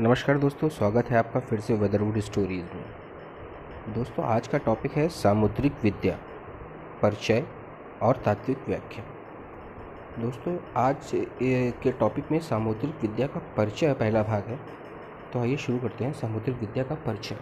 [0.00, 5.06] नमस्कार दोस्तों, स्वागत है आपका फिर से वेदरवुड स्टोरीज में। दोस्तों, आज का टॉपिक है
[5.08, 6.16] सामुद्रिक विद्या,
[7.02, 7.44] परिचय
[8.02, 9.04] और तात्विक व्याख्या।
[10.18, 11.10] दोस्तों, आज
[11.82, 14.58] के टॉपिक में सामुद्रिक विद्या का परिचय पहला भाग है
[15.32, 17.38] तो आइए शुरू करते हैं सामुद्रिक विद्या का परिचय।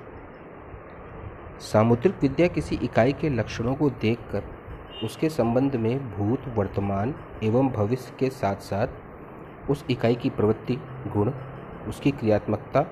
[1.62, 4.42] सामुद्रिक विद्या किसी इकाई के लक्षणों को देखकर,
[5.04, 10.78] उसके संबंध में भूत, वर्तमान एवं भविष्य के साथ साथ उस इकाई की प्रवृत्ति,
[11.08, 11.32] गुण
[11.88, 12.82] उसकी क्रियात्मकता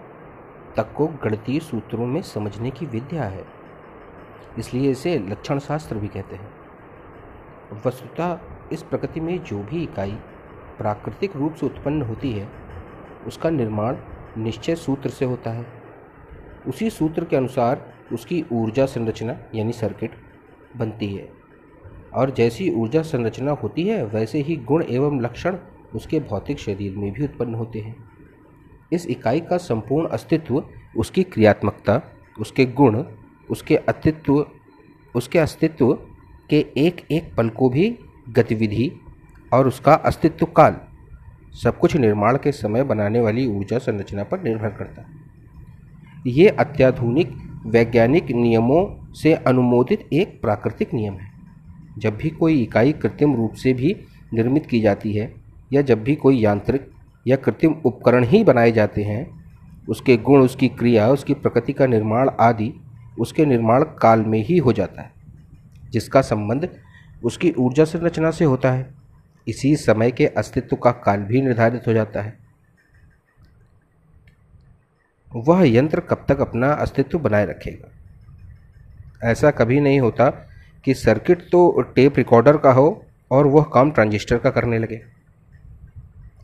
[0.76, 3.44] तक को गणितीय सूत्रों में समझने की विद्या है।
[4.58, 6.48] इसलिए इसे लक्षण शास्त्र भी कहते हैं।
[7.86, 8.38] वस्तुतः
[8.72, 10.18] इस प्रकृति में जो भी इकाई
[10.78, 12.48] प्राकृतिक रूप से उत्पन्न होती है,
[13.26, 13.96] उसका निर्माण
[14.38, 15.66] निश्चय सूत्र से होता है।
[16.68, 20.10] उसी सूत्र के अनुसार उसकी ऊर्जा संरचना यानी सर्किट
[20.76, 21.32] बनती है।
[22.14, 25.56] और जैसी ऊर्जा संरचना होती है, वैसे ही गुण एवं लक्षण
[25.94, 28.09] उसके भौतिक शरीर में भी उत्पन्न होते हैं।
[28.92, 30.62] इस इकाई का संपूर्ण अस्तित्व,
[30.96, 32.00] उसकी क्रियात्मकता,
[32.40, 33.02] उसके गुण,
[33.50, 34.46] उसके अस्तित्व
[35.14, 35.92] उसके अस्तित्व
[36.50, 37.88] के एक एक पल को भी
[38.28, 38.90] गतिविधि
[39.52, 40.76] और उसका अस्तित्व काल
[41.62, 45.18] सब कुछ निर्माण के समय बनाने वाली ऊर्जा संरचना पर निर्भर करता है।
[46.26, 47.32] ये अत्याधुनिक
[47.66, 51.30] वैज्ञानिक नियमों से अनुमोदित एक प्राकृतिक नियम है।
[51.98, 53.96] जब भी कोई इकाई कृत्रिम रूप से भी
[54.34, 55.34] निर्मित की जाती है
[55.72, 56.90] या जब भी कोई यांत्रिक
[57.26, 59.28] या कृत्रिम उपकरण ही बनाए जाते हैं,
[59.88, 62.72] उसके गुण, उसकी क्रिया, उसकी प्रकृति का निर्माण आदि
[63.18, 65.12] उसके निर्माण काल में ही हो जाता है,
[65.90, 66.68] जिसका संबंध
[67.24, 68.94] उसकी ऊर्जा संरचना से होता है।
[69.46, 72.38] इसी समय के अस्तित्व का काल भी निर्धारित हो जाता है।
[75.32, 77.88] वह यंत्र कब तक अपना अस्तित्व बनाए रखेगा?
[79.30, 80.28] ऐसा कभी नहीं होता
[80.84, 85.00] कि सर्किट तो टेप रिकॉर्डर का हो और वह काम ट्रांजिस्टर का करने लगे।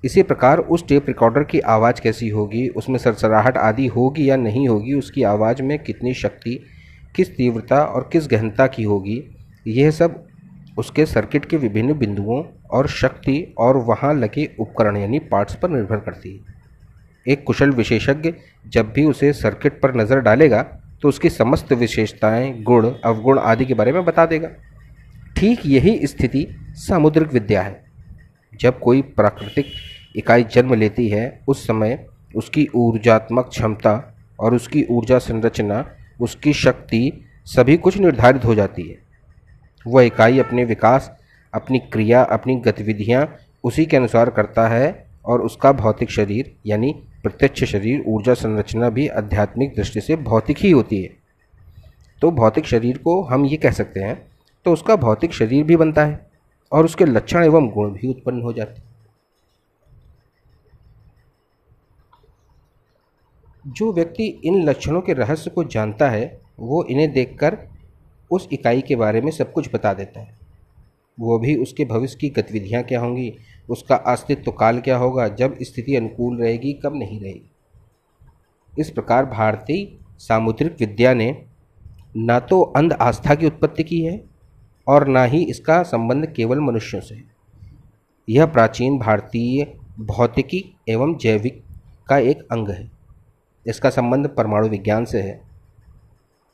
[0.07, 4.69] इसी प्रकार उस टेप रिकॉर्डर की आवाज़ कैसी होगी, उसमें सरसराहट आदि होगी या नहीं
[4.69, 6.59] होगी, उसकी आवाज़ में कितनी शक्ति,
[7.17, 9.23] किस तीव्रता और किस गहनता की होगी,
[9.67, 10.25] यह सब
[10.79, 15.97] उसके सर्किट के विभिन्न बिंदुओं और शक्ति और वहाँ लगे उपकरण यानी पार्ट्स पर निर्भर
[15.97, 16.55] करती है।
[17.27, 18.33] एक कुशल विशेषज्ञ
[18.67, 20.63] जब भी उसे सर्किट पर नज़र डालेगा
[21.03, 24.49] तो उसकी समस्त विशेषताएँ, गुण, अवगुण आदि के बारे में बता देगा।
[25.37, 26.47] ठीक यही स्थिति
[26.79, 27.85] सामुद्रिक विद्या है।
[28.61, 29.67] जब कोई प्राकृतिक
[30.17, 33.93] इकाई जन्म लेती है, उस समय उसकी ऊर्जात्मक क्षमता
[34.39, 35.85] और उसकी ऊर्जा संरचना,
[36.21, 37.13] उसकी शक्ति
[37.47, 38.99] सभी कुछ निर्धारित हो जाती है।
[39.87, 41.11] वह इकाई अपने विकास,
[41.53, 43.27] अपनी क्रिया, अपनी गतिविधियाँ
[43.65, 49.07] उसी के अनुसार करता है और उसका भौतिक शरीर, यानी प्रत्यक्ष शरीर, ऊर्जा संरचना भी
[49.09, 51.11] आध्यात्मिक दृष्टि से भौतिक ही होती है।
[52.23, 54.17] तो भौतिक शरीर को हम ये कह सकते हैं
[54.67, 56.19] तो उसका भौतिक शरीर भी बनता है
[56.73, 58.86] और उसके लक्षण एवं गुण भी उत्पन्न हो जाते हैं।
[63.67, 67.59] जो व्यक्ति इन लक्षणों के रहस्य को जानता है, वो इन्हें देखकर
[68.31, 70.35] उस इकाई के बारे में सब कुछ बता देता है।
[71.19, 73.33] वो भी उसके भविष्य की गतिविधियाँ क्या होंगी,
[73.69, 77.51] उसका अस्तित्व काल क्या होगा, जब स्थिति अनुकूल रहेगी, कब नहीं रहेगी।
[78.79, 79.87] इस प्रकार भारतीय
[80.19, 81.45] सामुद्रिक विद्या ने
[82.17, 84.21] ना तो अंध आस्था की उत्पत्ति की है
[84.87, 87.23] और ना ही इसका संबंध केवल मनुष्यों से
[88.29, 89.65] यह प्राचीन भारतीय
[89.99, 91.63] भौतिकी एवं जैविक
[92.09, 92.96] का एक अंग है।
[93.67, 95.41] इसका संबंध परमाणु विज्ञान से है,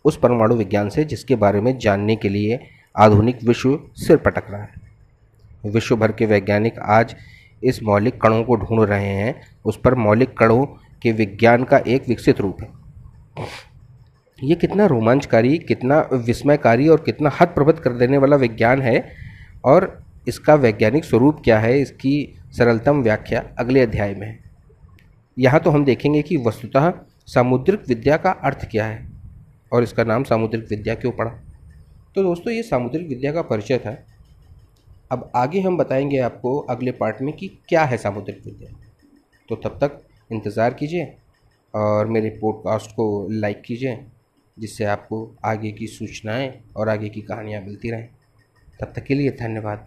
[0.05, 2.61] उस परमाणु विज्ञान से जिसके बारे में जानने के लिए
[2.95, 7.15] आधुनिक विश्व सिर पटक रहा है। विश्व भर के वैज्ञानिक आज
[7.63, 9.35] इस मौलिक कणों को ढूंढ रहे हैं,
[9.65, 10.65] उस पर मौलिक कणों
[11.03, 12.71] के विज्ञान का एक विकसित रूप है।
[14.39, 19.05] ये कितना रोमांचकारी, कितना विस्मयकारी और कितना हद प्रभुत कर देने वाला विज्ञान है
[19.65, 24.52] और इसका वैज्ञानिक स्वरूप क्या है, इसकी सरलतम व्याख्या अगले अध्याय में है।
[25.37, 26.93] यहाँ तो हम देखेंगे कि वस्तुतः
[27.27, 29.11] सामुद्रिक विद्या का अर्थ क्या है
[29.73, 31.31] और इसका नाम सामुद्रिक विद्या क्यों पड़ा?
[32.15, 33.97] तो दोस्तों, ये सामुद्रिक विद्या का परिचय था।
[35.13, 38.71] अब आगे हम बताएँगे आपको अगले पार्ट में कि क्या है सामुद्रिक विद्या।
[39.49, 40.01] तो तब तक
[40.33, 41.15] इंतज़ार कीजिए
[41.75, 43.99] और मेरे पॉडकास्ट को लाइक कीजिए,
[44.59, 48.09] जिससे आपको आगे की सूचनाएँ और आगे की कहानियाँ मिलती रहें।
[48.81, 49.87] तब तक के लिए धन्यवाद।